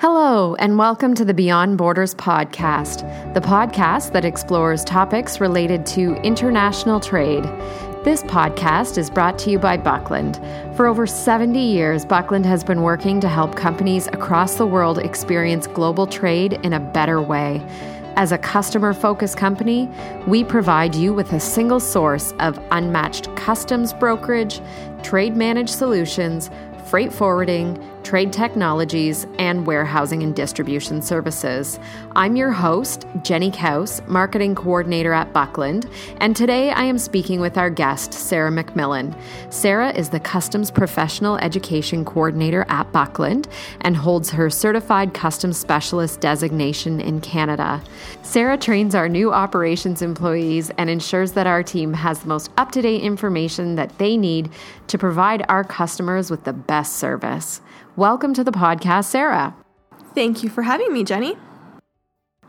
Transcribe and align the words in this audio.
Hello, 0.00 0.54
and 0.54 0.78
welcome 0.78 1.12
to 1.12 1.26
the 1.26 1.34
Beyond 1.34 1.76
Borders 1.76 2.14
podcast, 2.14 3.04
the 3.34 3.40
podcast 3.42 4.12
that 4.12 4.24
explores 4.24 4.82
topics 4.82 5.42
related 5.42 5.84
to 5.88 6.14
international 6.22 7.00
trade. 7.00 7.44
This 8.02 8.22
podcast 8.22 8.96
is 8.96 9.10
brought 9.10 9.38
to 9.40 9.50
you 9.50 9.58
by 9.58 9.76
Buckland. 9.76 10.40
For 10.74 10.86
over 10.86 11.06
70 11.06 11.60
years, 11.60 12.06
Buckland 12.06 12.46
has 12.46 12.64
been 12.64 12.80
working 12.80 13.20
to 13.20 13.28
help 13.28 13.56
companies 13.56 14.06
across 14.06 14.54
the 14.54 14.64
world 14.64 14.96
experience 14.96 15.66
global 15.66 16.06
trade 16.06 16.54
in 16.62 16.72
a 16.72 16.80
better 16.80 17.20
way. 17.20 17.62
As 18.16 18.32
a 18.32 18.38
customer 18.38 18.94
focused 18.94 19.36
company, 19.36 19.86
we 20.26 20.44
provide 20.44 20.94
you 20.94 21.12
with 21.12 21.30
a 21.34 21.40
single 21.40 21.78
source 21.78 22.32
of 22.40 22.58
unmatched 22.70 23.36
customs 23.36 23.92
brokerage, 23.92 24.62
trade 25.02 25.36
managed 25.36 25.74
solutions, 25.74 26.48
freight 26.86 27.12
forwarding, 27.12 27.78
trade 28.10 28.32
technologies, 28.32 29.24
and 29.38 29.64
warehousing 29.64 30.24
and 30.24 30.34
distribution 30.34 31.00
services. 31.00 31.78
I'm 32.16 32.34
your 32.34 32.50
host, 32.50 33.06
Jenny 33.22 33.52
Kaus, 33.52 34.04
Marketing 34.08 34.56
Coordinator 34.56 35.12
at 35.12 35.32
Buckland, 35.32 35.88
and 36.16 36.34
today 36.34 36.72
I 36.72 36.82
am 36.82 36.98
speaking 36.98 37.38
with 37.38 37.56
our 37.56 37.70
guest, 37.70 38.12
Sarah 38.12 38.50
McMillan. 38.50 39.16
Sarah 39.48 39.92
is 39.92 40.08
the 40.08 40.18
Customs 40.18 40.72
Professional 40.72 41.36
Education 41.36 42.04
Coordinator 42.04 42.66
at 42.68 42.90
Buckland 42.90 43.46
and 43.82 43.96
holds 43.96 44.28
her 44.30 44.50
Certified 44.50 45.14
Customs 45.14 45.56
Specialist 45.56 46.18
designation 46.18 47.00
in 47.00 47.20
Canada. 47.20 47.80
Sarah 48.22 48.58
trains 48.58 48.96
our 48.96 49.08
new 49.08 49.32
operations 49.32 50.02
employees 50.02 50.68
and 50.78 50.90
ensures 50.90 51.30
that 51.34 51.46
our 51.46 51.62
team 51.62 51.92
has 51.92 52.18
the 52.18 52.28
most 52.28 52.50
up 52.56 52.72
to 52.72 52.82
date 52.82 53.02
information 53.02 53.76
that 53.76 53.96
they 53.98 54.16
need 54.16 54.50
to 54.88 54.98
provide 54.98 55.44
our 55.48 55.62
customers 55.62 56.28
with 56.28 56.42
the 56.42 56.52
best 56.52 56.96
service. 56.96 57.60
Welcome 58.00 58.32
to 58.32 58.42
the 58.42 58.50
podcast, 58.50 59.04
Sarah. 59.04 59.54
Thank 60.14 60.42
you 60.42 60.48
for 60.48 60.62
having 60.62 60.90
me, 60.90 61.04
Jenny. 61.04 61.36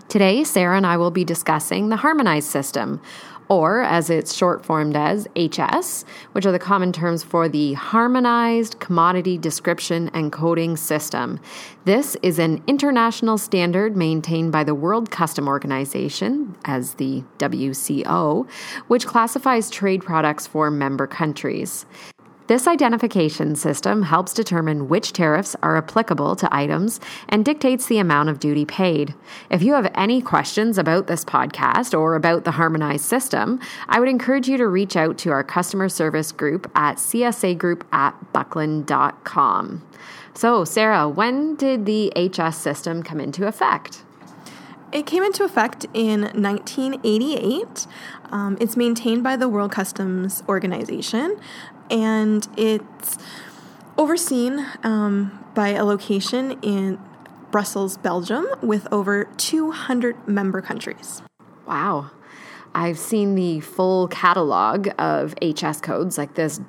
Today, 0.08 0.46
Sarah 0.46 0.78
and 0.78 0.88
I 0.88 0.96
will 0.96 1.12
be 1.12 1.26
discussing 1.26 1.90
the 1.90 1.98
harmonized 1.98 2.48
system, 2.48 3.02
or 3.50 3.82
as 3.82 4.10
it's 4.10 4.34
short 4.34 4.66
formed 4.66 4.96
as 4.96 5.28
HS, 5.36 6.06
which 6.32 6.46
are 6.46 6.54
the 6.54 6.58
common 6.58 6.94
terms 6.94 7.22
for 7.22 7.50
the 7.50 7.74
Harmonized 7.74 8.80
Commodity 8.80 9.38
Description 9.38 10.10
and 10.14 10.32
Coding 10.32 10.78
System. 10.78 11.38
This 11.84 12.16
is 12.24 12.40
an 12.40 12.64
international 12.66 13.38
standard 13.38 13.98
maintained 13.98 14.54
by 14.54 14.64
the 14.64 14.74
World 14.74 15.12
Custom 15.12 15.50
Organization, 15.50 16.56
as 16.64 16.94
the 16.94 17.26
WCO, 17.40 18.50
which 18.88 19.06
classifies 19.06 19.70
trade 19.70 20.02
products 20.02 20.48
for 20.48 20.72
member 20.72 21.08
countries. 21.08 21.86
This 22.52 22.68
identification 22.68 23.56
system 23.56 24.04
helps 24.04 24.34
determine 24.34 24.90
which 24.90 25.14
tariffs 25.14 25.56
are 25.64 25.78
applicable 25.78 26.36
to 26.36 26.54
items 26.54 27.00
and 27.30 27.46
dictates 27.46 27.86
the 27.86 27.98
amount 27.98 28.28
of 28.28 28.40
duty 28.40 28.66
paid. 28.66 29.14
If 29.50 29.64
you 29.64 29.74
have 29.74 29.90
any 29.96 30.22
questions 30.22 30.78
about 30.78 31.08
this 31.08 31.24
podcast 31.24 31.98
or 31.98 32.14
about 32.14 32.44
the 32.44 32.52
harmonized 32.52 33.06
system, 33.06 33.62
I 33.88 34.02
would 34.02 34.10
encourage 34.10 34.50
you 34.50 34.58
to 34.58 34.68
reach 34.68 34.98
out 34.98 35.18
to 35.20 35.32
our 35.32 35.46
customer 35.46 35.88
service 35.88 36.34
group 36.34 36.70
at 36.76 36.98
csagroup 36.98 37.84
at 37.94 38.34
buckland.com. 38.34 39.88
So, 40.34 40.66
Sarah, 40.66 41.08
when 41.08 41.56
did 41.56 41.86
the 41.86 42.12
HS 42.18 42.58
system 42.58 43.02
come 43.02 43.22
into 43.22 43.48
effect? 43.48 44.04
It 44.92 45.06
came 45.06 45.24
into 45.24 45.46
effect 45.46 45.86
in 45.94 46.24
1988. 46.24 47.88
Um, 48.30 48.58
it's 48.60 48.76
maintained 48.76 49.24
by 49.24 49.38
the 49.38 49.48
World 49.48 49.72
Customs 49.72 50.44
Organization, 50.50 51.40
and 51.92 52.48
it's 52.58 53.18
overseen 53.98 54.66
um, 54.84 55.44
by 55.54 55.70
a 55.70 55.84
location 55.84 56.58
in 56.62 57.00
Brussels, 57.52 57.98
Belgium, 57.98 58.48
with 58.62 58.88
over 58.92 59.26
200 59.38 60.28
member 60.28 60.62
countries. 60.62 61.22
Wow. 61.68 62.12
I've 62.74 62.98
seen 62.98 63.36
the 63.36 63.60
full 63.60 64.08
catalog 64.08 64.88
of 64.98 65.36
HS 65.42 65.82
codes, 65.82 66.18
like 66.18 66.36
this 66.36 66.62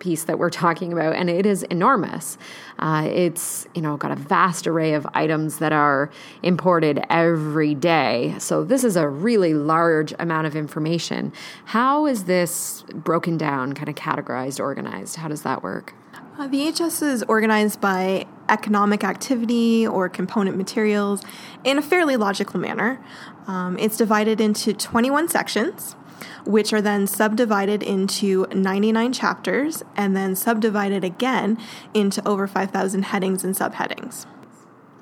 piece 0.00 0.24
that 0.24 0.38
we're 0.38 0.50
talking 0.50 0.92
about, 0.92 1.14
and 1.14 1.30
it 1.30 1.46
is 1.46 1.62
enormous. 1.64 2.38
Uh, 2.78 3.08
it's 3.12 3.68
you 3.74 3.82
know 3.82 3.96
got 3.96 4.10
a 4.10 4.16
vast 4.16 4.66
array 4.66 4.94
of 4.94 5.06
items 5.14 5.58
that 5.58 5.72
are 5.72 6.10
imported 6.42 7.04
every 7.08 7.74
day. 7.74 8.34
So 8.38 8.64
this 8.64 8.82
is 8.82 8.96
a 8.96 9.08
really 9.08 9.54
large 9.54 10.12
amount 10.18 10.46
of 10.46 10.56
information. 10.56 11.32
How 11.66 12.06
is 12.06 12.24
this 12.24 12.84
broken 12.92 13.36
down, 13.36 13.74
kind 13.74 13.88
of 13.88 13.94
categorized, 13.94 14.58
organized? 14.58 15.16
How 15.16 15.28
does 15.28 15.42
that 15.42 15.62
work? 15.62 15.94
Uh, 16.38 16.46
the 16.46 16.70
HS 16.70 17.02
is 17.02 17.22
organized 17.24 17.82
by 17.82 18.26
economic 18.48 19.04
activity 19.04 19.86
or 19.86 20.08
component 20.08 20.56
materials 20.56 21.22
in 21.64 21.76
a 21.76 21.82
fairly 21.82 22.16
logical 22.16 22.58
manner. 22.58 22.98
Um, 23.46 23.78
it's 23.78 23.96
divided 23.96 24.40
into 24.40 24.72
21 24.72 25.28
sections 25.28 25.96
which 26.44 26.72
are 26.72 26.82
then 26.82 27.06
subdivided 27.06 27.82
into 27.82 28.46
99 28.52 29.12
chapters 29.12 29.82
and 29.96 30.16
then 30.16 30.34
subdivided 30.36 31.04
again 31.04 31.58
into 31.94 32.26
over 32.26 32.46
5,000 32.46 33.02
headings 33.04 33.44
and 33.44 33.54
subheadings. 33.54 34.26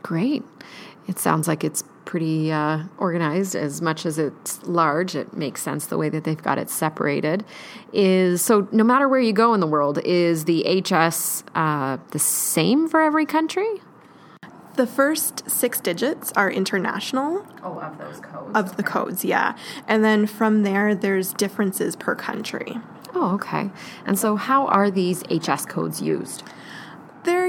Great. 0.02 0.42
It 1.06 1.18
sounds 1.18 1.48
like 1.48 1.64
it's 1.64 1.84
pretty 2.08 2.50
uh, 2.50 2.84
organized 2.96 3.54
as 3.54 3.82
much 3.82 4.06
as 4.06 4.18
it's 4.18 4.62
large 4.66 5.14
it 5.14 5.34
makes 5.36 5.60
sense 5.60 5.84
the 5.86 5.98
way 5.98 6.08
that 6.08 6.24
they've 6.24 6.42
got 6.42 6.56
it 6.56 6.70
separated 6.70 7.44
is 7.92 8.40
so 8.40 8.66
no 8.72 8.82
matter 8.82 9.06
where 9.06 9.20
you 9.20 9.34
go 9.34 9.52
in 9.52 9.60
the 9.60 9.66
world 9.66 9.98
is 9.98 10.46
the 10.46 10.64
hs 10.82 11.44
uh, 11.54 11.98
the 12.12 12.18
same 12.18 12.88
for 12.88 13.02
every 13.02 13.26
country 13.26 13.68
the 14.78 14.86
first 14.86 15.50
six 15.50 15.80
digits 15.80 16.32
are 16.36 16.48
international. 16.48 17.44
Oh, 17.64 17.80
of 17.80 17.98
those 17.98 18.20
codes. 18.20 18.52
Of 18.54 18.66
okay. 18.66 18.76
the 18.76 18.82
codes, 18.84 19.24
yeah. 19.24 19.56
And 19.88 20.04
then 20.04 20.28
from 20.28 20.62
there, 20.62 20.94
there's 20.94 21.32
differences 21.32 21.96
per 21.96 22.14
country. 22.14 22.78
Oh, 23.12 23.34
okay. 23.34 23.70
And 24.06 24.16
so, 24.16 24.36
how 24.36 24.68
are 24.68 24.88
these 24.88 25.24
HS 25.24 25.66
codes 25.66 26.00
used? 26.00 26.44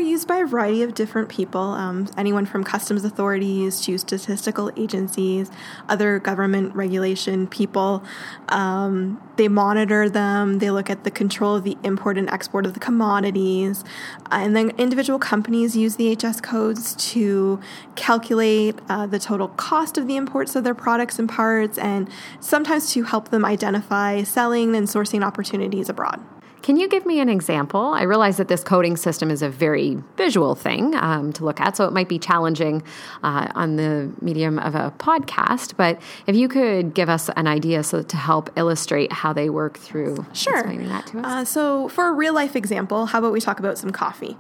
Used 0.10 0.28
by 0.28 0.38
a 0.38 0.46
variety 0.48 0.82
of 0.82 0.96
different 0.96 1.30
people, 1.30 1.62
um, 1.62 2.08
anyone 2.18 2.48
from 2.48 2.64
customs 2.64 3.06
authorities 3.06 3.80
to 3.82 4.00
statistical 4.00 4.72
agencies, 4.76 5.52
other 5.88 6.18
government 6.18 6.74
regulation 6.76 7.46
people. 7.46 8.04
Um, 8.48 9.22
they 9.36 9.48
monitor 9.48 10.10
them, 10.10 10.58
they 10.58 10.72
look 10.72 10.90
at 10.90 11.04
the 11.04 11.12
control 11.12 11.56
of 11.56 11.64
the 11.64 11.78
import 11.84 12.18
and 12.18 12.28
export 12.32 12.66
of 12.66 12.74
the 12.74 12.80
commodities, 12.80 13.84
uh, 14.32 14.40
and 14.42 14.56
then 14.56 14.72
individual 14.80 15.20
companies 15.20 15.78
use 15.78 15.98
the 15.98 16.16
HS 16.16 16.42
codes 16.42 16.96
to 17.12 17.60
calculate 17.96 18.80
uh, 18.90 19.06
the 19.06 19.20
total 19.20 19.50
cost 19.50 19.96
of 20.00 20.08
the 20.08 20.16
imports 20.16 20.56
of 20.56 20.64
their 20.64 20.74
products 20.74 21.20
and 21.20 21.30
parts, 21.30 21.78
and 21.78 22.10
sometimes 22.40 22.92
to 22.94 23.04
help 23.04 23.30
them 23.30 23.46
identify 23.46 24.24
selling 24.24 24.76
and 24.76 24.88
sourcing 24.88 25.24
opportunities 25.24 25.88
abroad. 25.88 26.20
Can 26.62 26.78
you 26.78 26.88
give 26.88 27.06
me 27.06 27.20
an 27.20 27.30
example? 27.30 27.82
I 27.82 28.04
realize 28.04 28.38
that 28.38 28.48
this 28.48 28.64
coding 28.64 28.98
system 28.98 29.32
is 29.32 29.42
a 29.42 29.50
very 29.50 29.98
visual 30.18 30.56
thing 30.56 30.96
um, 30.96 31.32
to 31.34 31.46
look 31.46 31.60
at, 31.60 31.78
so 31.78 31.86
it 31.86 31.94
might 31.94 32.10
be 32.10 32.20
challenging 32.20 32.84
uh, 33.24 33.48
on 33.56 33.76
the 33.76 34.12
medium 34.22 34.60
of 34.60 34.76
a 34.76 34.94
podcast. 34.98 35.76
But 35.78 36.02
if 36.28 36.36
you 36.36 36.48
could 36.48 36.94
give 36.94 37.10
us 37.10 37.30
an 37.36 37.48
idea 37.48 37.84
so 37.84 38.02
to 38.02 38.18
help 38.18 38.50
illustrate 38.58 39.12
how 39.12 39.34
they 39.34 39.50
work 39.50 39.78
through 39.78 40.26
sure. 40.34 40.58
explaining 40.58 40.90
that 40.90 41.08
to 41.08 41.20
us. 41.20 41.26
Uh, 41.26 41.46
so, 41.46 41.88
for 41.90 42.08
a 42.08 42.12
real 42.12 42.34
life 42.34 42.56
example, 42.56 43.06
how 43.08 43.20
about 43.20 43.32
we 43.32 43.42
talk 43.42 43.60
about 43.60 43.78
some 43.78 43.92
coffee? 43.92 44.38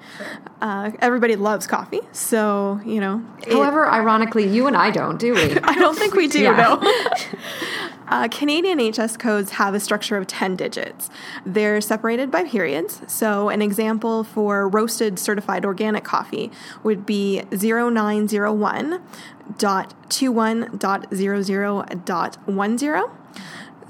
Uh, 0.61 0.91
everybody 0.99 1.35
loves 1.35 1.67
coffee, 1.67 2.01
so 2.11 2.79
you 2.85 2.99
know. 2.99 3.23
However, 3.49 3.85
it, 3.85 3.89
ironically, 3.89 4.47
you 4.47 4.67
and 4.67 4.75
I 4.75 4.91
don't, 4.91 5.17
do 5.19 5.33
we? 5.33 5.57
I 5.63 5.75
don't 5.75 5.97
think 5.97 6.15
we 6.15 6.27
do, 6.27 6.41
yeah. 6.41 6.75
though. 6.75 6.79
Uh, 8.09 8.27
Canadian 8.27 8.79
HS 8.79 9.17
codes 9.17 9.51
have 9.51 9.75
a 9.75 9.79
structure 9.79 10.17
of 10.17 10.25
10 10.25 10.55
digits. 10.55 11.09
They're 11.45 11.79
separated 11.79 12.31
by 12.31 12.43
periods. 12.43 13.01
So, 13.07 13.49
an 13.49 13.61
example 13.61 14.23
for 14.23 14.67
roasted 14.67 15.19
certified 15.19 15.63
organic 15.63 16.03
coffee 16.03 16.51
would 16.83 17.05
be 17.05 17.43
0901 17.51 19.01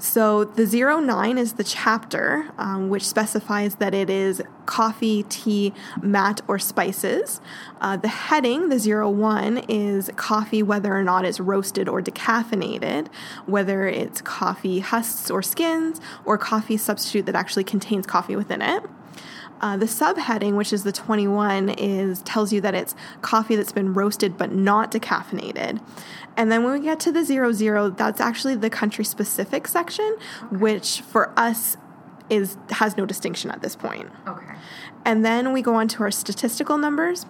so 0.00 0.44
the 0.44 0.66
09 0.66 1.36
is 1.36 1.52
the 1.54 1.64
chapter, 1.64 2.50
um, 2.56 2.88
which 2.88 3.06
specifies 3.06 3.76
that 3.76 3.92
it 3.94 4.08
is 4.08 4.42
coffee, 4.64 5.24
tea, 5.24 5.74
maté, 5.98 6.40
or 6.48 6.58
spices. 6.58 7.40
Uh, 7.82 7.98
the 7.98 8.08
heading, 8.08 8.70
the 8.70 8.78
01, 8.78 9.58
is 9.68 10.10
coffee, 10.16 10.62
whether 10.62 10.96
or 10.96 11.04
not 11.04 11.26
it's 11.26 11.38
roasted 11.38 11.86
or 11.86 12.00
decaffeinated, 12.00 13.08
whether 13.44 13.86
it's 13.86 14.22
coffee 14.22 14.80
husks 14.80 15.30
or 15.30 15.42
skins, 15.42 16.00
or 16.24 16.38
coffee 16.38 16.78
substitute 16.78 17.26
that 17.26 17.34
actually 17.34 17.64
contains 17.64 18.06
coffee 18.06 18.36
within 18.36 18.62
it. 18.62 18.82
Uh, 19.60 19.76
the 19.76 19.86
subheading, 19.86 20.56
which 20.56 20.72
is 20.72 20.84
the 20.84 20.92
21, 20.92 21.68
is 21.68 22.22
tells 22.22 22.52
you 22.52 22.62
that 22.62 22.74
it's 22.74 22.94
coffee 23.20 23.56
that's 23.56 23.72
been 23.72 23.92
roasted 23.92 24.38
but 24.38 24.52
not 24.52 24.90
decaffeinated. 24.90 25.80
And 26.36 26.50
then 26.50 26.64
when 26.64 26.72
we 26.72 26.80
get 26.80 26.98
to 27.00 27.12
the 27.12 27.24
zero 27.24 27.52
zero, 27.52 27.90
that's 27.90 28.20
actually 28.20 28.54
the 28.54 28.70
country 28.70 29.04
specific 29.04 29.68
section, 29.68 29.89
okay. 29.98 30.56
which 30.56 31.00
for 31.00 31.32
us 31.36 31.76
is 32.28 32.56
has 32.70 32.96
no 32.96 33.04
distinction 33.06 33.50
at 33.50 33.60
this 33.62 33.74
point. 33.74 34.08
Okay. 34.28 34.54
And 35.04 35.24
then 35.24 35.52
we 35.52 35.62
go 35.62 35.74
on 35.74 35.88
to 35.88 36.02
our 36.02 36.10
statistical 36.10 36.76
numbers. 36.78 37.26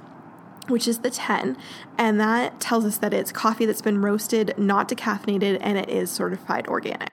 which 0.69 0.87
is 0.87 0.99
the 1.01 1.11
10, 1.11 1.57
and 1.99 2.21
that 2.21 2.61
tells 2.61 2.85
us 2.85 2.99
that 2.99 3.12
it's 3.12 3.33
coffee 3.33 3.67
that's 3.67 3.83
been 3.83 4.01
roasted, 4.01 4.55
not 4.57 4.89
decaffeinated, 4.89 5.59
and 5.61 5.77
it 5.77 5.89
is 5.89 6.11
certified 6.11 6.69
organic. 6.69 7.11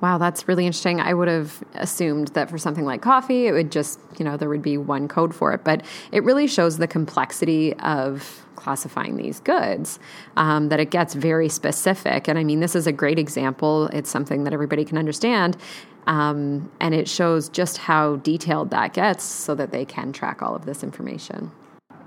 Wow, 0.00 0.18
that's 0.18 0.46
really 0.46 0.64
interesting. 0.64 1.00
I 1.00 1.12
would 1.12 1.28
have 1.28 1.62
assumed 1.74 2.28
that 2.28 2.48
for 2.48 2.56
something 2.56 2.84
like 2.84 3.02
coffee, 3.02 3.46
it 3.46 3.52
would 3.52 3.72
just, 3.72 3.98
you 4.16 4.24
know, 4.24 4.36
there 4.36 4.48
would 4.48 4.62
be 4.62 4.78
one 4.78 5.08
code 5.08 5.34
for 5.34 5.52
it. 5.52 5.64
But 5.64 5.84
it 6.12 6.22
really 6.22 6.46
shows 6.46 6.78
the 6.78 6.86
complexity 6.86 7.74
of 7.74 8.44
classifying 8.54 9.16
these 9.16 9.40
goods, 9.40 9.98
um, 10.36 10.68
that 10.68 10.78
it 10.78 10.90
gets 10.90 11.14
very 11.14 11.48
specific. 11.48 12.28
And 12.28 12.38
I 12.38 12.44
mean, 12.44 12.60
this 12.60 12.76
is 12.76 12.86
a 12.86 12.92
great 12.92 13.18
example. 13.18 13.86
It's 13.88 14.10
something 14.10 14.44
that 14.44 14.52
everybody 14.52 14.84
can 14.84 14.98
understand. 14.98 15.56
Um, 16.06 16.70
and 16.80 16.94
it 16.94 17.08
shows 17.08 17.48
just 17.48 17.78
how 17.78 18.16
detailed 18.16 18.70
that 18.70 18.94
gets 18.94 19.24
so 19.24 19.54
that 19.56 19.72
they 19.72 19.84
can 19.84 20.12
track 20.12 20.42
all 20.42 20.54
of 20.54 20.64
this 20.64 20.82
information. 20.82 21.50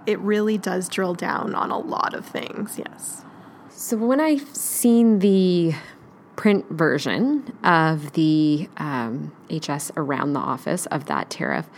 It 0.05 0.19
really 0.19 0.57
does 0.57 0.89
drill 0.89 1.13
down 1.13 1.55
on 1.55 1.71
a 1.71 1.77
lot 1.77 2.13
of 2.13 2.25
things, 2.25 2.79
yes. 2.79 3.23
So 3.69 3.97
when 3.97 4.19
I've 4.19 4.47
seen 4.55 5.19
the 5.19 5.73
print 6.41 6.67
version 6.71 7.55
of 7.63 8.13
the 8.13 8.67
um, 8.77 9.31
HS 9.51 9.91
around 9.95 10.33
the 10.33 10.39
office 10.39 10.88
of 10.88 11.05
that 11.05 11.29
tariff, 11.29 11.69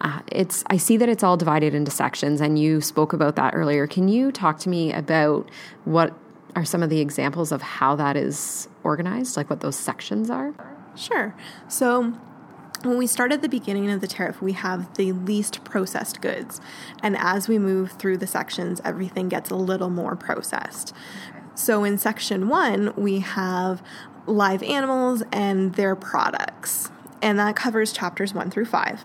uh, 0.00 0.20
it's 0.26 0.64
I 0.66 0.76
see 0.76 0.96
that 0.96 1.08
it's 1.08 1.22
all 1.22 1.36
divided 1.36 1.72
into 1.72 1.92
sections, 1.92 2.40
and 2.40 2.58
you 2.58 2.80
spoke 2.80 3.12
about 3.12 3.36
that 3.36 3.54
earlier. 3.54 3.86
Can 3.86 4.08
you 4.08 4.32
talk 4.32 4.58
to 4.60 4.68
me 4.68 4.92
about 4.92 5.48
what 5.84 6.14
are 6.56 6.64
some 6.64 6.82
of 6.82 6.90
the 6.90 6.98
examples 6.98 7.52
of 7.52 7.62
how 7.62 7.94
that 7.94 8.16
is 8.16 8.66
organized, 8.82 9.36
like 9.36 9.48
what 9.48 9.60
those 9.60 9.76
sections 9.76 10.30
are? 10.30 10.52
Sure. 10.96 11.32
So 11.68 12.12
when 12.82 12.98
we 12.98 13.06
start 13.06 13.30
at 13.30 13.40
the 13.40 13.48
beginning 13.48 13.88
of 13.88 14.00
the 14.00 14.08
tariff, 14.08 14.42
we 14.42 14.54
have 14.54 14.94
the 14.94 15.12
least 15.12 15.62
processed 15.62 16.20
goods. 16.20 16.60
And 17.04 17.16
as 17.16 17.46
we 17.46 17.60
move 17.60 17.92
through 17.92 18.18
the 18.18 18.26
sections, 18.26 18.80
everything 18.84 19.28
gets 19.28 19.50
a 19.50 19.56
little 19.56 19.90
more 19.90 20.16
processed. 20.16 20.92
So 21.58 21.82
in 21.82 21.98
section 21.98 22.48
one, 22.48 22.92
we 22.96 23.18
have 23.18 23.82
live 24.26 24.62
animals 24.62 25.24
and 25.32 25.74
their 25.74 25.96
products. 25.96 26.88
And 27.20 27.36
that 27.40 27.56
covers 27.56 27.92
chapters 27.92 28.32
one 28.32 28.48
through 28.48 28.66
five. 28.66 29.04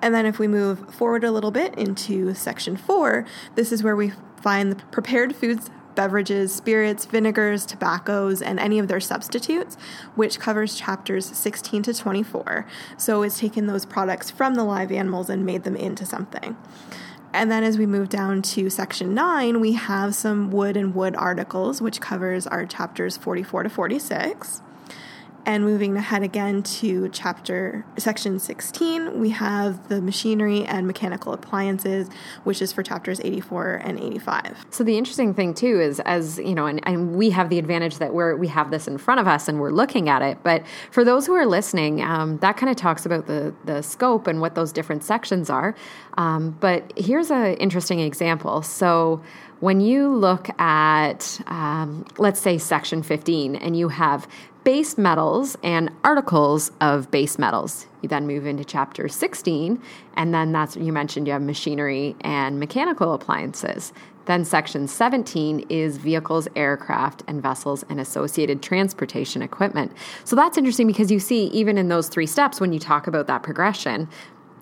And 0.00 0.14
then 0.14 0.24
if 0.24 0.38
we 0.38 0.48
move 0.48 0.94
forward 0.94 1.22
a 1.22 1.30
little 1.30 1.50
bit 1.50 1.74
into 1.78 2.32
section 2.32 2.78
four, 2.78 3.26
this 3.56 3.72
is 3.72 3.82
where 3.82 3.94
we 3.94 4.12
find 4.40 4.72
the 4.72 4.76
prepared 4.86 5.36
foods, 5.36 5.70
beverages, 5.94 6.54
spirits, 6.54 7.04
vinegars, 7.04 7.66
tobaccos, 7.66 8.40
and 8.40 8.58
any 8.58 8.78
of 8.78 8.88
their 8.88 9.00
substitutes, 9.00 9.76
which 10.14 10.40
covers 10.40 10.76
chapters 10.76 11.26
16 11.26 11.82
to 11.82 11.92
24. 11.92 12.66
So 12.96 13.22
it's 13.22 13.38
taken 13.38 13.66
those 13.66 13.84
products 13.84 14.30
from 14.30 14.54
the 14.54 14.64
live 14.64 14.90
animals 14.90 15.28
and 15.28 15.44
made 15.44 15.64
them 15.64 15.76
into 15.76 16.06
something. 16.06 16.56
And 17.36 17.50
then 17.50 17.64
as 17.64 17.76
we 17.76 17.84
move 17.84 18.08
down 18.08 18.40
to 18.40 18.70
section 18.70 19.12
9, 19.12 19.60
we 19.60 19.72
have 19.72 20.14
some 20.14 20.50
wood 20.50 20.74
and 20.74 20.94
wood 20.94 21.14
articles, 21.14 21.82
which 21.82 22.00
covers 22.00 22.46
our 22.46 22.64
chapters 22.64 23.18
44 23.18 23.64
to 23.64 23.68
46. 23.68 24.62
And 25.46 25.62
moving 25.62 25.96
ahead 25.96 26.24
again 26.24 26.64
to 26.64 27.08
chapter 27.10 27.86
section 27.96 28.40
16, 28.40 29.20
we 29.20 29.30
have 29.30 29.88
the 29.88 30.02
machinery 30.02 30.64
and 30.64 30.88
mechanical 30.88 31.32
appliances, 31.32 32.08
which 32.42 32.60
is 32.60 32.72
for 32.72 32.82
chapters 32.82 33.20
84 33.20 33.80
and 33.84 34.00
85. 34.00 34.66
So 34.70 34.82
the 34.82 34.98
interesting 34.98 35.34
thing 35.34 35.54
too 35.54 35.80
is 35.80 36.00
as, 36.00 36.38
you 36.38 36.52
know, 36.52 36.66
and, 36.66 36.80
and 36.84 37.14
we 37.14 37.30
have 37.30 37.48
the 37.48 37.60
advantage 37.60 37.98
that 37.98 38.12
we're 38.12 38.34
we 38.34 38.48
have 38.48 38.72
this 38.72 38.88
in 38.88 38.98
front 38.98 39.20
of 39.20 39.28
us 39.28 39.46
and 39.46 39.60
we're 39.60 39.70
looking 39.70 40.08
at 40.08 40.20
it. 40.20 40.38
But 40.42 40.64
for 40.90 41.04
those 41.04 41.26
who 41.26 41.34
are 41.34 41.46
listening, 41.46 42.02
um, 42.02 42.38
that 42.38 42.56
kind 42.56 42.68
of 42.68 42.74
talks 42.74 43.06
about 43.06 43.28
the 43.28 43.54
the 43.64 43.82
scope 43.82 44.26
and 44.26 44.40
what 44.40 44.56
those 44.56 44.72
different 44.72 45.04
sections 45.04 45.48
are. 45.48 45.76
Um, 46.18 46.56
but 46.58 46.92
here's 46.96 47.30
an 47.30 47.54
interesting 47.58 48.00
example. 48.00 48.62
So 48.62 49.22
when 49.60 49.80
you 49.80 50.14
look 50.14 50.48
at, 50.60 51.40
um, 51.46 52.04
let's 52.18 52.40
say, 52.40 52.58
section 52.58 53.02
15, 53.02 53.56
and 53.56 53.76
you 53.76 53.88
have 53.88 54.28
base 54.64 54.98
metals 54.98 55.56
and 55.62 55.90
articles 56.02 56.72
of 56.80 57.08
base 57.10 57.38
metals. 57.38 57.86
You 58.02 58.08
then 58.08 58.26
move 58.26 58.46
into 58.46 58.64
chapter 58.64 59.08
16, 59.08 59.80
and 60.16 60.34
then 60.34 60.52
that's 60.52 60.76
you 60.76 60.92
mentioned 60.92 61.28
you 61.28 61.32
have 61.32 61.42
machinery 61.42 62.16
and 62.22 62.58
mechanical 62.58 63.14
appliances. 63.14 63.92
Then 64.26 64.44
section 64.44 64.88
17 64.88 65.66
is 65.68 65.98
vehicles, 65.98 66.48
aircraft, 66.56 67.22
and 67.28 67.40
vessels 67.40 67.84
and 67.88 68.00
associated 68.00 68.60
transportation 68.60 69.40
equipment. 69.40 69.92
So 70.24 70.34
that's 70.34 70.58
interesting 70.58 70.88
because 70.88 71.12
you 71.12 71.20
see, 71.20 71.44
even 71.46 71.78
in 71.78 71.88
those 71.88 72.08
three 72.08 72.26
steps, 72.26 72.60
when 72.60 72.72
you 72.72 72.80
talk 72.80 73.06
about 73.06 73.28
that 73.28 73.44
progression, 73.44 74.08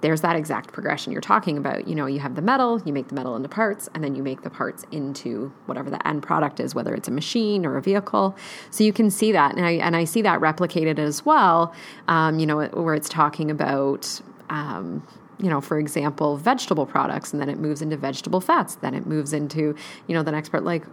there's 0.05 0.21
that 0.21 0.37
exact 0.37 0.71
progression 0.71 1.13
you're 1.13 1.23
talking 1.23 1.57
about. 1.57 1.89
You 1.89 1.95
know, 1.95 2.05
you 2.05 2.21
have 2.21 2.35
the 2.35 2.43
metal, 2.43 2.79
you 2.85 2.93
make 2.93 3.09
the 3.09 3.15
metal 3.15 3.37
into 3.37 3.49
parts, 3.49 3.89
and 3.95 4.05
then 4.05 4.15
you 4.15 4.23
make 4.23 4.43
the 4.43 4.51
parts 4.51 4.85
into 4.93 5.51
whatever 5.65 5.89
the 5.89 6.07
end 6.07 6.23
product 6.23 6.61
is, 6.61 6.75
whether 6.75 6.95
it's 6.95 7.09
a 7.09 7.11
machine 7.11 7.65
or 7.65 7.79
a 7.79 7.81
vehicle. 7.81 8.37
So 8.69 8.85
you 8.85 8.93
can 8.93 9.11
see 9.11 9.33
that, 9.33 9.57
and 9.57 9.65
I 9.65 9.71
and 9.73 9.97
I 9.97 10.05
see 10.05 10.21
that 10.21 10.41
replicated 10.41 10.99
as 10.99 11.25
well. 11.25 11.75
Um, 12.07 12.39
you 12.39 12.45
know, 12.45 12.67
where 12.67 12.95
it's 12.95 13.09
talking 13.09 13.51
about. 13.51 14.21
Um, 14.51 15.07
you 15.41 15.51
know, 15.51 15.61
for 15.61 15.81
example, 15.81 16.37
vegetable 16.37 16.87
products, 16.87 17.33
and 17.33 17.43
then 17.43 17.49
it 17.49 17.59
moves 17.59 17.83
into 17.83 17.97
vegetable 17.97 18.41
fats. 18.41 18.77
Then 18.77 18.95
it 18.95 19.05
moves 19.05 19.33
into, 19.33 19.75
you 20.07 20.15
know, 20.15 20.23
the 20.23 20.31
next 20.31 20.51
part, 20.51 20.63
like 20.63 20.85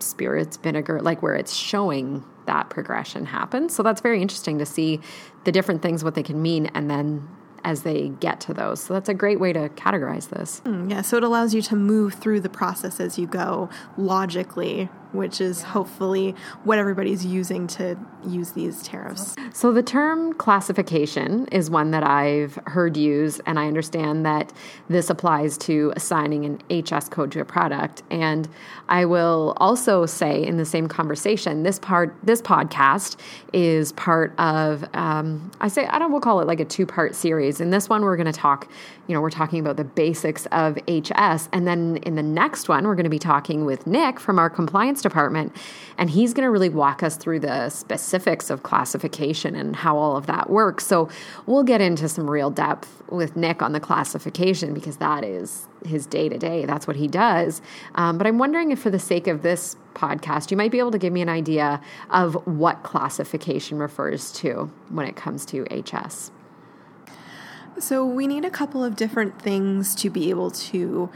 spirits, 0.00 0.58
vinegar, 0.58 1.00
like 1.00 1.22
where 1.22 1.34
it's 1.34 1.54
showing 1.54 2.22
that 2.44 2.68
progression 2.68 3.24
happen. 3.24 3.70
So 3.70 3.82
that's 3.82 4.02
very 4.02 4.20
interesting 4.20 4.58
to 4.58 4.66
see 4.66 5.00
the 5.44 5.52
different 5.52 5.80
things, 5.80 6.04
what 6.04 6.14
they 6.14 6.22
can 6.22 6.42
mean, 6.42 6.66
and 6.74 6.90
then 6.90 7.26
as 7.64 7.82
they 7.82 8.08
get 8.20 8.40
to 8.42 8.54
those. 8.54 8.80
So 8.80 8.94
that's 8.94 9.08
a 9.08 9.14
great 9.14 9.40
way 9.40 9.52
to 9.52 9.68
categorize 9.70 10.30
this. 10.30 10.62
Mm, 10.64 10.90
yeah, 10.90 11.02
so 11.02 11.16
it 11.16 11.24
allows 11.24 11.54
you 11.54 11.62
to 11.62 11.76
move 11.76 12.14
through 12.14 12.40
the 12.40 12.48
process 12.48 13.00
as 13.00 13.18
you 13.18 13.26
go 13.26 13.68
logically 13.96 14.88
which 15.12 15.40
is 15.40 15.62
hopefully 15.62 16.34
what 16.64 16.78
everybody's 16.78 17.24
using 17.24 17.66
to 17.66 17.96
use 18.26 18.52
these 18.52 18.82
tariffs. 18.82 19.34
So, 19.52 19.72
the 19.72 19.82
term 19.82 20.34
classification 20.34 21.46
is 21.48 21.70
one 21.70 21.90
that 21.90 22.02
I've 22.02 22.58
heard 22.66 22.96
used, 22.96 23.40
and 23.46 23.58
I 23.58 23.66
understand 23.66 24.24
that 24.26 24.52
this 24.88 25.10
applies 25.10 25.56
to 25.58 25.92
assigning 25.96 26.44
an 26.44 26.82
HS 26.82 27.08
code 27.08 27.32
to 27.32 27.40
a 27.40 27.44
product. 27.44 28.02
And 28.10 28.48
I 28.88 29.04
will 29.04 29.54
also 29.58 30.06
say 30.06 30.44
in 30.44 30.56
the 30.56 30.64
same 30.64 30.88
conversation, 30.88 31.62
this 31.62 31.78
part, 31.78 32.14
this 32.22 32.42
podcast 32.42 33.16
is 33.52 33.92
part 33.92 34.38
of, 34.38 34.84
um, 34.94 35.50
I 35.60 35.68
say, 35.68 35.86
I 35.86 35.98
don't, 35.98 36.12
we'll 36.12 36.20
call 36.20 36.40
it 36.40 36.46
like 36.46 36.60
a 36.60 36.64
two 36.64 36.86
part 36.86 37.14
series. 37.14 37.60
In 37.60 37.70
this 37.70 37.88
one, 37.88 38.02
we're 38.02 38.16
going 38.16 38.26
to 38.26 38.32
talk, 38.32 38.70
you 39.06 39.14
know, 39.14 39.20
we're 39.20 39.30
talking 39.30 39.60
about 39.60 39.76
the 39.76 39.84
basics 39.84 40.46
of 40.46 40.76
HS. 40.86 41.48
And 41.52 41.66
then 41.66 41.98
in 41.98 42.14
the 42.14 42.22
next 42.22 42.68
one, 42.68 42.86
we're 42.86 42.94
going 42.94 43.04
to 43.04 43.10
be 43.10 43.18
talking 43.18 43.64
with 43.64 43.86
Nick 43.86 44.20
from 44.20 44.38
our 44.38 44.50
compliance 44.50 44.99
department. 45.00 45.54
And 45.98 46.10
he's 46.10 46.32
going 46.32 46.44
to 46.44 46.50
really 46.50 46.68
walk 46.68 47.02
us 47.02 47.16
through 47.16 47.40
the 47.40 47.68
specifics 47.68 48.50
of 48.50 48.62
classification 48.62 49.54
and 49.54 49.76
how 49.76 49.96
all 49.96 50.16
of 50.16 50.26
that 50.26 50.48
works. 50.48 50.86
So 50.86 51.08
we'll 51.46 51.62
get 51.62 51.80
into 51.80 52.08
some 52.08 52.30
real 52.30 52.50
depth 52.50 53.02
with 53.10 53.36
Nick 53.36 53.62
on 53.62 53.72
the 53.72 53.80
classification 53.80 54.72
because 54.72 54.96
that 54.98 55.24
is 55.24 55.68
his 55.84 56.06
day 56.06 56.28
to 56.28 56.38
day. 56.38 56.64
That's 56.64 56.86
what 56.86 56.96
he 56.96 57.08
does. 57.08 57.60
Um, 57.94 58.18
but 58.18 58.26
I'm 58.26 58.38
wondering 58.38 58.70
if, 58.70 58.80
for 58.80 58.90
the 58.90 58.98
sake 58.98 59.26
of 59.26 59.42
this 59.42 59.76
podcast, 59.94 60.50
you 60.50 60.56
might 60.56 60.70
be 60.70 60.78
able 60.78 60.90
to 60.92 60.98
give 60.98 61.12
me 61.12 61.22
an 61.22 61.28
idea 61.28 61.80
of 62.10 62.34
what 62.46 62.82
classification 62.82 63.78
refers 63.78 64.32
to 64.32 64.70
when 64.88 65.06
it 65.06 65.16
comes 65.16 65.44
to 65.46 65.64
HS. 65.64 66.30
So, 67.78 68.04
we 68.04 68.26
need 68.26 68.44
a 68.44 68.50
couple 68.50 68.84
of 68.84 68.94
different 68.94 69.40
things 69.40 69.94
to 69.96 70.10
be 70.10 70.28
able 70.28 70.50
to 70.50 71.08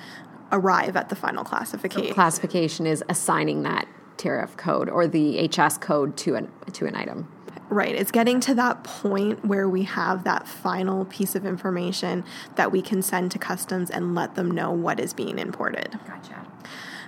arrive 0.54 0.96
at 0.96 1.10
the 1.10 1.16
final 1.16 1.44
classification. 1.44 2.08
So 2.08 2.14
classification 2.14 2.86
is 2.86 3.04
assigning 3.08 3.64
that 3.64 3.86
tariff 4.16 4.56
code 4.56 4.88
or 4.88 5.06
the 5.06 5.48
HS 5.48 5.78
code 5.78 6.16
to 6.18 6.36
an 6.36 6.50
to 6.72 6.86
an 6.86 6.94
item. 6.94 7.28
Right. 7.70 7.94
It's 7.94 8.12
getting 8.12 8.40
to 8.40 8.54
that 8.54 8.84
point 8.84 9.44
where 9.44 9.68
we 9.68 9.82
have 9.84 10.24
that 10.24 10.46
final 10.46 11.06
piece 11.06 11.34
of 11.34 11.44
information 11.44 12.24
that 12.54 12.70
we 12.70 12.82
can 12.82 13.02
send 13.02 13.32
to 13.32 13.38
customs 13.38 13.90
and 13.90 14.14
let 14.14 14.34
them 14.34 14.50
know 14.50 14.70
what 14.70 15.00
is 15.00 15.12
being 15.12 15.38
imported. 15.38 15.98
Gotcha. 16.06 16.46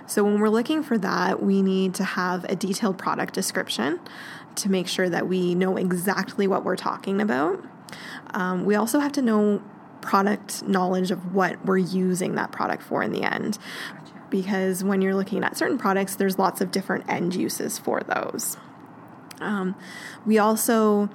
So 0.07 0.23
when 0.23 0.39
we're 0.39 0.49
looking 0.49 0.83
for 0.83 0.97
that, 0.97 1.43
we 1.43 1.61
need 1.61 1.93
to 1.95 2.03
have 2.03 2.43
a 2.45 2.55
detailed 2.55 2.97
product 2.97 3.33
description 3.33 3.99
to 4.55 4.69
make 4.69 4.87
sure 4.87 5.09
that 5.09 5.27
we 5.27 5.53
know 5.53 5.77
exactly 5.77 6.47
what 6.47 6.65
we're 6.65 6.75
talking 6.75 7.21
about. 7.21 7.63
Um, 8.31 8.65
we 8.65 8.75
also 8.75 8.99
have 8.99 9.11
to 9.13 9.21
know 9.21 9.61
product 10.01 10.63
knowledge 10.63 11.11
of 11.11 11.33
what 11.33 11.63
we're 11.65 11.77
using 11.77 12.35
that 12.35 12.51
product 12.51 12.83
for 12.83 13.03
in 13.03 13.11
the 13.11 13.23
end. 13.23 13.57
Because 14.29 14.83
when 14.83 15.01
you're 15.01 15.15
looking 15.15 15.43
at 15.43 15.57
certain 15.57 15.77
products, 15.77 16.15
there's 16.15 16.37
lots 16.37 16.59
of 16.61 16.71
different 16.71 17.09
end 17.09 17.35
uses 17.35 17.77
for 17.77 18.01
those. 18.01 18.57
Um, 19.39 19.75
we 20.25 20.37
also 20.37 21.09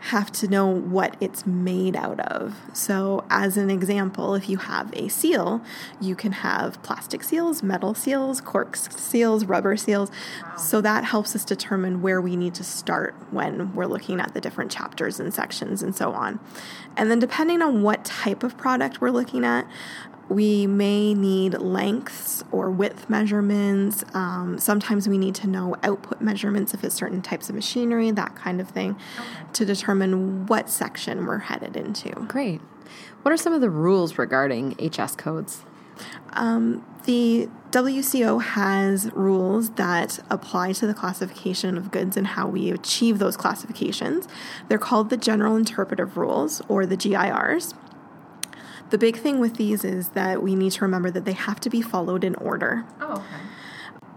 have 0.00 0.30
to 0.32 0.48
know 0.48 0.66
what 0.66 1.16
it's 1.20 1.46
made 1.46 1.96
out 1.96 2.20
of. 2.20 2.56
So, 2.72 3.24
as 3.30 3.56
an 3.56 3.70
example, 3.70 4.34
if 4.34 4.48
you 4.48 4.58
have 4.58 4.92
a 4.94 5.08
seal, 5.08 5.60
you 6.00 6.14
can 6.14 6.32
have 6.32 6.82
plastic 6.82 7.24
seals, 7.24 7.62
metal 7.62 7.94
seals, 7.94 8.40
cork 8.40 8.76
seals, 8.76 9.44
rubber 9.44 9.76
seals. 9.76 10.10
So, 10.56 10.80
that 10.80 11.04
helps 11.04 11.34
us 11.34 11.44
determine 11.44 12.02
where 12.02 12.20
we 12.20 12.36
need 12.36 12.54
to 12.54 12.64
start 12.64 13.14
when 13.30 13.74
we're 13.74 13.86
looking 13.86 14.20
at 14.20 14.34
the 14.34 14.40
different 14.40 14.70
chapters 14.70 15.18
and 15.18 15.32
sections 15.34 15.82
and 15.82 15.94
so 15.94 16.12
on. 16.12 16.40
And 16.96 17.10
then, 17.10 17.18
depending 17.18 17.62
on 17.62 17.82
what 17.82 18.04
type 18.04 18.42
of 18.42 18.56
product 18.56 19.00
we're 19.00 19.10
looking 19.10 19.44
at, 19.44 19.66
we 20.28 20.66
may 20.66 21.14
need 21.14 21.54
lengths 21.54 22.44
or 22.52 22.70
width 22.70 23.08
measurements. 23.08 24.04
Um, 24.14 24.58
sometimes 24.58 25.08
we 25.08 25.16
need 25.16 25.34
to 25.36 25.46
know 25.46 25.76
output 25.82 26.20
measurements 26.20 26.74
if 26.74 26.84
it's 26.84 26.94
certain 26.94 27.22
types 27.22 27.48
of 27.48 27.54
machinery, 27.54 28.10
that 28.10 28.34
kind 28.36 28.60
of 28.60 28.68
thing, 28.68 28.96
to 29.54 29.64
determine 29.64 30.46
what 30.46 30.68
section 30.68 31.26
we're 31.26 31.38
headed 31.38 31.76
into. 31.76 32.10
Great. 32.26 32.60
What 33.22 33.32
are 33.32 33.36
some 33.36 33.52
of 33.52 33.60
the 33.60 33.70
rules 33.70 34.18
regarding 34.18 34.72
HS 34.74 35.16
codes? 35.16 35.62
Um, 36.34 36.84
the 37.04 37.48
WCO 37.70 38.42
has 38.42 39.10
rules 39.12 39.70
that 39.70 40.20
apply 40.30 40.72
to 40.74 40.86
the 40.86 40.94
classification 40.94 41.76
of 41.76 41.90
goods 41.90 42.16
and 42.16 42.26
how 42.26 42.46
we 42.46 42.70
achieve 42.70 43.18
those 43.18 43.36
classifications. 43.36 44.28
They're 44.68 44.78
called 44.78 45.10
the 45.10 45.16
General 45.16 45.56
Interpretive 45.56 46.16
Rules 46.16 46.62
or 46.68 46.86
the 46.86 46.96
GIRs. 46.96 47.74
The 48.90 48.98
big 48.98 49.16
thing 49.16 49.38
with 49.38 49.56
these 49.56 49.84
is 49.84 50.10
that 50.10 50.42
we 50.42 50.54
need 50.54 50.72
to 50.72 50.82
remember 50.82 51.10
that 51.10 51.24
they 51.24 51.32
have 51.32 51.60
to 51.60 51.70
be 51.70 51.82
followed 51.82 52.24
in 52.24 52.34
order. 52.36 52.84
Oh, 53.00 53.14
okay. 53.14 53.24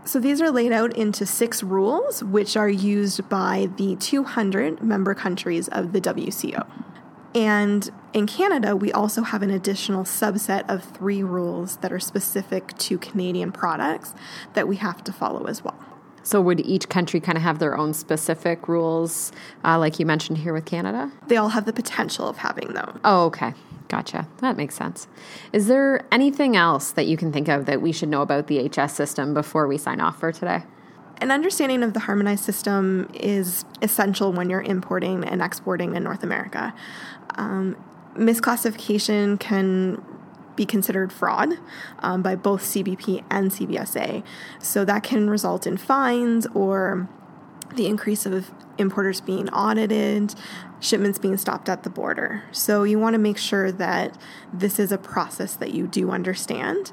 So 0.04 0.20
these 0.20 0.42
are 0.42 0.50
laid 0.50 0.72
out 0.72 0.96
into 0.96 1.26
six 1.26 1.62
rules, 1.62 2.24
which 2.24 2.58
are 2.58 2.70
used 2.70 3.28
by 3.30 3.70
the 3.78 3.96
200 3.98 4.82
member 4.82 5.14
countries 5.14 5.68
of 5.68 5.94
the 5.94 6.02
WCO. 6.02 6.66
And 7.34 7.90
in 8.14 8.28
Canada, 8.28 8.76
we 8.76 8.92
also 8.92 9.22
have 9.22 9.42
an 9.42 9.52
additional 9.52 10.04
subset 10.04 10.70
of 10.70 10.84
three 10.84 11.24
rules 11.24 11.78
that 11.78 11.92
are 11.92 12.00
specific 12.00 12.78
to 12.80 12.98
Canadian 12.98 13.52
products 13.52 14.14
that 14.54 14.68
we 14.68 14.78
have 14.78 15.04
to 15.06 15.14
follow 15.14 15.46
as 15.46 15.64
well. 15.64 15.78
So, 16.24 16.40
would 16.42 16.60
each 16.60 16.88
country 16.88 17.20
kind 17.20 17.38
of 17.38 17.44
have 17.44 17.60
their 17.60 17.78
own 17.78 17.94
specific 17.94 18.68
rules, 18.68 19.32
uh, 19.64 19.80
like 19.80 20.00
you 20.00 20.06
mentioned 20.06 20.40
here 20.40 20.54
with 20.54 20.66
Canada? 20.66 21.12
They 21.28 21.38
all 21.38 21.50
have 21.50 21.66
the 21.66 21.74
potential 21.74 22.28
of 22.28 22.38
having 22.38 22.74
them. 22.74 23.00
Oh, 23.04 23.26
okay. 23.26 23.54
Gotcha. 23.92 24.26
That 24.38 24.56
makes 24.56 24.76
sense. 24.76 25.10
Is 25.52 25.68
there 25.68 26.06
anything 26.14 26.56
else 26.56 26.94
that 26.94 27.08
you 27.08 27.18
can 27.18 27.34
think 27.34 27.50
of 27.50 27.66
that 27.66 27.82
we 27.82 27.92
should 27.92 28.08
know 28.08 28.22
about 28.22 28.48
the 28.48 28.70
HS 28.70 28.94
system 28.94 29.34
before 29.34 29.68
we 29.68 29.78
sign 29.78 30.00
off 30.00 30.18
for 30.18 30.32
today? 30.32 30.64
An 31.18 31.30
understanding 31.30 31.84
of 31.84 31.94
the 31.94 32.00
harmonized 32.00 32.46
system 32.46 33.10
is 33.14 33.66
essential 33.82 34.32
when 34.32 34.50
you're 34.50 34.62
importing 34.62 35.26
and 35.26 35.42
exporting 35.42 35.94
in 35.94 36.06
North 36.06 36.24
America. 36.24 36.74
Um, 37.36 37.76
misclassification 38.16 39.38
can 39.38 40.02
be 40.56 40.66
considered 40.66 41.12
fraud 41.12 41.50
um, 42.00 42.22
by 42.22 42.38
both 42.38 42.62
CBP 42.62 43.26
and 43.30 43.52
CBSA. 43.52 44.24
So 44.60 44.86
that 44.86 45.04
can 45.04 45.30
result 45.30 45.68
in 45.68 45.76
fines 45.76 46.48
or 46.54 47.10
the 47.76 47.88
increase 47.88 48.26
of 48.26 48.52
importers 48.78 49.22
being 49.22 49.50
audited, 49.50 50.36
shipments 50.80 51.20
being 51.20 51.38
stopped 51.38 51.70
at 51.70 51.84
the 51.84 51.90
border. 51.90 52.44
So 52.52 52.84
you 52.84 53.00
want 53.00 53.14
to 53.14 53.20
make 53.20 53.38
sure 53.38 53.72
that 53.72 54.18
this 54.54 54.80
is 54.80 54.92
a 54.92 54.98
process 54.98 55.56
that 55.56 55.72
you 55.72 55.88
do 55.88 56.12
understand. 56.12 56.92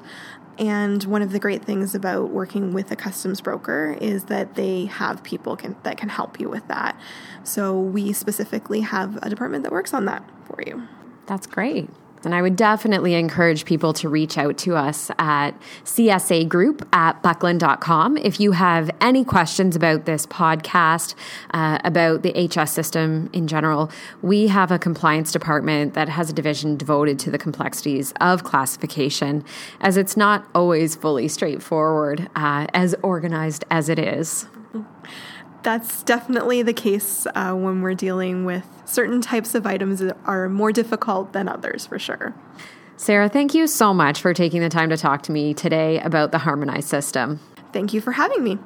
And 0.57 1.03
one 1.05 1.21
of 1.21 1.31
the 1.31 1.39
great 1.39 1.63
things 1.63 1.95
about 1.95 2.31
working 2.31 2.73
with 2.73 2.91
a 2.91 2.95
customs 2.95 3.39
broker 3.39 3.97
is 4.01 4.25
that 4.25 4.55
they 4.55 4.85
have 4.85 5.23
people 5.23 5.55
can, 5.55 5.77
that 5.83 5.97
can 5.97 6.09
help 6.09 6.39
you 6.39 6.49
with 6.49 6.67
that. 6.67 6.99
So 7.43 7.79
we 7.79 8.11
specifically 8.11 8.81
have 8.81 9.17
a 9.21 9.29
department 9.29 9.63
that 9.63 9.71
works 9.71 9.93
on 9.93 10.05
that 10.05 10.29
for 10.45 10.61
you. 10.65 10.87
That's 11.27 11.47
great. 11.47 11.89
And 12.25 12.35
I 12.35 12.41
would 12.41 12.55
definitely 12.55 13.13
encourage 13.13 13.65
people 13.65 13.93
to 13.93 14.09
reach 14.09 14.37
out 14.37 14.57
to 14.59 14.75
us 14.75 15.09
at 15.17 15.51
CSA 15.85 16.49
Group 16.49 16.87
at 16.93 17.21
buckland.com 17.23 18.17
if 18.17 18.39
you 18.39 18.51
have 18.51 18.91
any 18.99 19.23
questions 19.23 19.75
about 19.75 20.05
this 20.05 20.25
podcast, 20.25 21.15
uh, 21.51 21.79
about 21.83 22.23
the 22.23 22.47
HS 22.47 22.71
system 22.71 23.29
in 23.31 23.47
general. 23.47 23.89
We 24.21 24.47
have 24.47 24.71
a 24.71 24.79
compliance 24.79 25.31
department 25.31 25.93
that 25.93 26.09
has 26.09 26.29
a 26.29 26.33
division 26.33 26.75
devoted 26.75 27.19
to 27.19 27.31
the 27.31 27.37
complexities 27.37 28.13
of 28.19 28.43
classification, 28.43 29.45
as 29.79 29.95
it's 29.95 30.17
not 30.17 30.45
always 30.53 30.95
fully 30.95 31.27
straightforward, 31.27 32.29
uh, 32.35 32.67
as 32.73 32.95
organized 33.01 33.63
as 33.71 33.89
it 33.89 33.99
is 33.99 34.47
that's 35.63 36.03
definitely 36.03 36.61
the 36.61 36.73
case 36.73 37.27
uh, 37.35 37.53
when 37.53 37.81
we're 37.81 37.93
dealing 37.93 38.45
with 38.45 38.65
certain 38.85 39.21
types 39.21 39.55
of 39.55 39.65
items 39.65 39.99
that 39.99 40.17
are 40.25 40.49
more 40.49 40.71
difficult 40.71 41.33
than 41.33 41.47
others, 41.47 41.85
for 41.85 41.99
sure. 41.99 42.33
Sarah, 42.97 43.29
thank 43.29 43.53
you 43.53 43.67
so 43.67 43.93
much 43.93 44.21
for 44.21 44.33
taking 44.33 44.61
the 44.61 44.69
time 44.69 44.89
to 44.89 44.97
talk 44.97 45.21
to 45.23 45.31
me 45.31 45.53
today 45.53 45.99
about 45.99 46.31
the 46.31 46.39
harmonized 46.39 46.89
system. 46.89 47.39
Thank 47.71 47.93
you 47.93 48.01
for 48.01 48.13
having 48.13 48.43
me. 48.43 48.59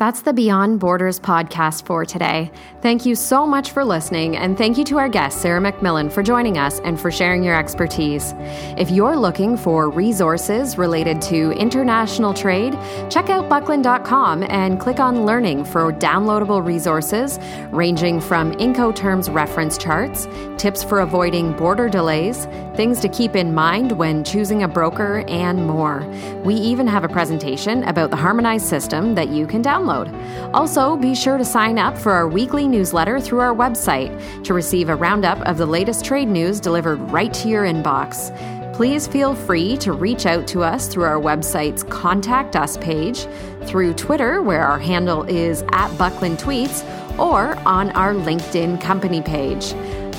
That's 0.00 0.22
the 0.22 0.32
Beyond 0.32 0.80
Borders 0.80 1.20
podcast 1.20 1.84
for 1.84 2.06
today. 2.06 2.50
Thank 2.80 3.04
you 3.04 3.14
so 3.14 3.46
much 3.46 3.70
for 3.70 3.84
listening, 3.84 4.34
and 4.34 4.56
thank 4.56 4.78
you 4.78 4.84
to 4.84 4.96
our 4.96 5.10
guest, 5.10 5.42
Sarah 5.42 5.60
McMillan, 5.60 6.10
for 6.10 6.22
joining 6.22 6.56
us 6.56 6.80
and 6.80 6.98
for 6.98 7.10
sharing 7.10 7.44
your 7.44 7.54
expertise. 7.54 8.32
If 8.78 8.90
you're 8.90 9.14
looking 9.14 9.58
for 9.58 9.90
resources 9.90 10.78
related 10.78 11.20
to 11.24 11.50
international 11.50 12.32
trade, 12.32 12.78
check 13.10 13.28
out 13.28 13.50
buckland.com 13.50 14.44
and 14.44 14.80
click 14.80 15.00
on 15.00 15.26
Learning 15.26 15.66
for 15.66 15.92
downloadable 15.92 16.64
resources 16.64 17.38
ranging 17.70 18.22
from 18.22 18.52
Incoterms 18.52 19.30
reference 19.30 19.76
charts, 19.76 20.26
tips 20.56 20.82
for 20.82 21.00
avoiding 21.00 21.52
border 21.58 21.90
delays, 21.90 22.46
things 22.74 23.00
to 23.00 23.08
keep 23.10 23.36
in 23.36 23.52
mind 23.52 23.92
when 23.92 24.24
choosing 24.24 24.62
a 24.62 24.68
broker, 24.68 25.26
and 25.28 25.66
more. 25.66 26.10
We 26.42 26.54
even 26.54 26.86
have 26.86 27.04
a 27.04 27.08
presentation 27.08 27.84
about 27.84 28.08
the 28.08 28.16
harmonized 28.16 28.64
system 28.64 29.14
that 29.16 29.28
you 29.28 29.46
can 29.46 29.62
download 29.62 29.89
download. 29.90 30.54
Also, 30.54 30.96
be 30.96 31.14
sure 31.14 31.38
to 31.38 31.44
sign 31.44 31.78
up 31.78 31.96
for 31.96 32.12
our 32.12 32.28
weekly 32.28 32.66
newsletter 32.66 33.20
through 33.20 33.40
our 33.40 33.54
website 33.54 34.44
to 34.44 34.54
receive 34.54 34.88
a 34.88 34.94
roundup 34.94 35.40
of 35.46 35.58
the 35.58 35.66
latest 35.66 36.04
trade 36.04 36.28
news 36.28 36.60
delivered 36.60 36.96
right 37.10 37.32
to 37.34 37.48
your 37.48 37.64
inbox. 37.64 38.34
Please 38.74 39.06
feel 39.06 39.34
free 39.34 39.76
to 39.76 39.92
reach 39.92 40.24
out 40.24 40.46
to 40.46 40.62
us 40.62 40.88
through 40.88 41.04
our 41.04 41.20
website's 41.20 41.82
Contact 41.84 42.56
Us 42.56 42.78
page, 42.78 43.26
through 43.66 43.92
Twitter, 43.94 44.40
where 44.40 44.64
our 44.64 44.78
handle 44.78 45.22
is 45.24 45.62
at 45.72 45.94
Buckland 45.98 46.38
Tweets, 46.38 46.82
or 47.18 47.56
on 47.68 47.90
our 47.90 48.14
LinkedIn 48.14 48.80
company 48.80 49.20
page. 49.20 49.74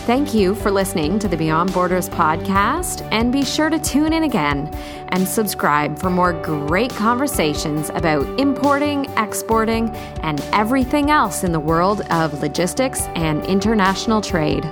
Thank 0.05 0.33
you 0.33 0.55
for 0.55 0.71
listening 0.71 1.19
to 1.19 1.27
the 1.27 1.37
Beyond 1.37 1.73
Borders 1.73 2.09
podcast, 2.09 3.07
and 3.11 3.31
be 3.31 3.45
sure 3.45 3.69
to 3.69 3.77
tune 3.77 4.13
in 4.13 4.23
again 4.23 4.67
and 5.09 5.27
subscribe 5.27 5.99
for 5.99 6.09
more 6.09 6.33
great 6.33 6.89
conversations 6.89 7.91
about 7.91 8.27
importing, 8.39 9.05
exporting, 9.17 9.91
and 10.23 10.41
everything 10.53 11.11
else 11.11 11.43
in 11.43 11.51
the 11.51 11.59
world 11.59 12.01
of 12.09 12.41
logistics 12.41 13.03
and 13.15 13.45
international 13.45 14.21
trade. 14.21 14.65